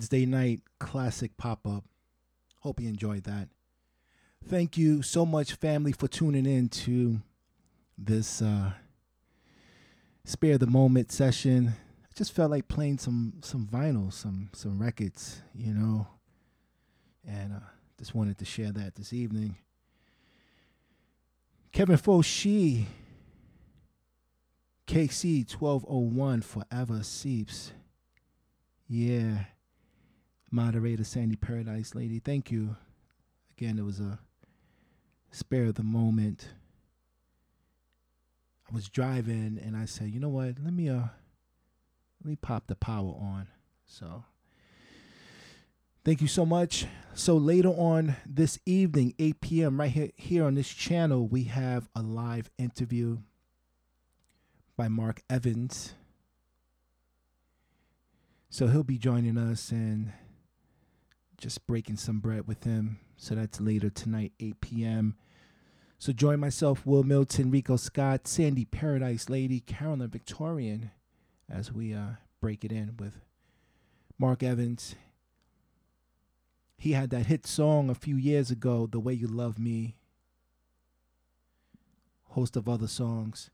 Wednesday 0.00 0.24
night 0.24 0.62
classic 0.78 1.36
pop 1.36 1.66
up. 1.66 1.84
Hope 2.60 2.80
you 2.80 2.88
enjoyed 2.88 3.24
that. 3.24 3.50
Thank 4.42 4.78
you 4.78 5.02
so 5.02 5.26
much, 5.26 5.52
family, 5.52 5.92
for 5.92 6.08
tuning 6.08 6.46
in 6.46 6.70
to 6.70 7.20
this 7.98 8.40
uh, 8.40 8.70
spare 10.24 10.56
the 10.56 10.66
moment 10.66 11.12
session. 11.12 11.74
I 12.02 12.08
just 12.16 12.32
felt 12.32 12.50
like 12.50 12.66
playing 12.66 12.96
some 12.96 13.34
some 13.42 13.66
vinyl, 13.70 14.10
some 14.10 14.48
some 14.54 14.80
records, 14.80 15.42
you 15.54 15.74
know, 15.74 16.06
and 17.28 17.52
uh, 17.52 17.66
just 17.98 18.14
wanted 18.14 18.38
to 18.38 18.46
share 18.46 18.72
that 18.72 18.94
this 18.94 19.12
evening. 19.12 19.56
Kevin 21.72 21.98
Foshee, 21.98 22.86
KC 24.86 25.46
twelve 25.46 25.84
oh 25.86 25.98
one, 25.98 26.40
forever 26.40 27.02
seeps. 27.02 27.72
Yeah. 28.88 29.44
Moderator 30.50 31.04
Sandy 31.04 31.36
Paradiselady, 31.36 32.22
thank 32.22 32.50
you. 32.50 32.76
Again, 33.56 33.78
it 33.78 33.84
was 33.84 34.00
a 34.00 34.18
spare 35.30 35.70
the 35.70 35.84
moment. 35.84 36.48
I 38.70 38.74
was 38.74 38.88
driving 38.88 39.60
and 39.64 39.76
I 39.76 39.84
said, 39.84 40.08
you 40.10 40.20
know 40.20 40.28
what, 40.28 40.56
let 40.62 40.72
me 40.72 40.88
uh 40.88 41.08
let 42.22 42.30
me 42.30 42.36
pop 42.36 42.66
the 42.66 42.76
power 42.76 43.14
on. 43.20 43.48
So 43.86 44.24
thank 46.04 46.20
you 46.20 46.28
so 46.28 46.44
much. 46.44 46.86
So 47.14 47.36
later 47.36 47.68
on 47.68 48.16
this 48.26 48.58
evening, 48.66 49.14
8 49.18 49.40
p.m. 49.40 49.80
right 49.80 49.90
here 49.90 50.10
here 50.16 50.44
on 50.44 50.54
this 50.54 50.68
channel, 50.68 51.26
we 51.26 51.44
have 51.44 51.88
a 51.94 52.02
live 52.02 52.50
interview 52.58 53.18
by 54.76 54.88
Mark 54.88 55.22
Evans. 55.30 55.94
So 58.48 58.66
he'll 58.66 58.82
be 58.82 58.98
joining 58.98 59.38
us 59.38 59.70
and 59.70 60.12
just 61.40 61.66
breaking 61.66 61.96
some 61.96 62.20
bread 62.20 62.46
with 62.46 62.64
him. 62.64 63.00
So 63.16 63.34
that's 63.34 63.60
later 63.60 63.90
tonight, 63.90 64.32
8 64.38 64.60
p.m. 64.60 65.16
So 65.98 66.12
join 66.12 66.40
myself, 66.40 66.86
Wil 66.86 67.02
Milton, 67.02 67.50
Rico 67.50 67.76
Scott, 67.76 68.26
Sandy 68.26 68.64
Paradiselady, 68.64 69.64
Carolyn 69.66 70.08
Victorian, 70.08 70.90
as 71.50 71.72
we 71.72 71.92
uh, 71.92 72.12
break 72.40 72.64
it 72.64 72.72
in 72.72 72.94
with 72.98 73.20
Mark 74.18 74.42
Evans. 74.42 74.94
He 76.78 76.92
had 76.92 77.10
that 77.10 77.26
hit 77.26 77.46
song 77.46 77.90
a 77.90 77.94
few 77.94 78.16
years 78.16 78.50
ago, 78.50 78.88
The 78.90 79.00
Way 79.00 79.12
You 79.12 79.26
Love 79.26 79.58
Me. 79.58 79.96
Host 82.28 82.56
of 82.56 82.68
other 82.68 82.86
songs. 82.88 83.50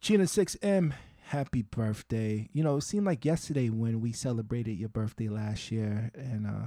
Gina 0.00 0.24
6M, 0.24 0.92
happy 1.24 1.62
birthday. 1.62 2.48
You 2.52 2.62
know, 2.62 2.76
it 2.76 2.82
seemed 2.82 3.06
like 3.06 3.24
yesterday 3.24 3.68
when 3.70 4.00
we 4.00 4.12
celebrated 4.12 4.72
your 4.78 4.88
birthday 4.88 5.28
last 5.28 5.70
year, 5.70 6.10
and 6.14 6.46
uh, 6.46 6.66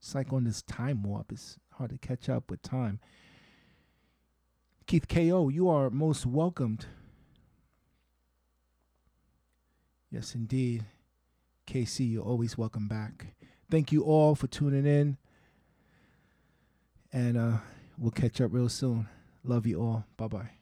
it's 0.00 0.14
like 0.14 0.32
on 0.32 0.44
this 0.44 0.62
time 0.62 1.02
warp. 1.02 1.32
It's 1.32 1.58
hard 1.74 1.90
to 1.90 1.98
catch 1.98 2.28
up 2.28 2.50
with 2.50 2.62
time. 2.62 3.00
Keith 4.86 5.06
K.O., 5.06 5.48
you 5.48 5.68
are 5.68 5.90
most 5.90 6.26
welcomed. 6.26 6.86
Yes, 10.10 10.34
indeed. 10.34 10.86
KC, 11.66 12.12
you're 12.12 12.24
always 12.24 12.56
welcome 12.56 12.88
back. 12.88 13.34
Thank 13.70 13.92
you 13.92 14.02
all 14.02 14.34
for 14.34 14.46
tuning 14.46 14.86
in. 14.86 15.18
And 17.12 17.36
uh, 17.36 17.58
we'll 17.98 18.10
catch 18.10 18.40
up 18.40 18.52
real 18.52 18.70
soon. 18.70 19.06
Love 19.44 19.66
you 19.66 19.80
all. 19.80 20.04
Bye 20.16 20.28
bye. 20.28 20.57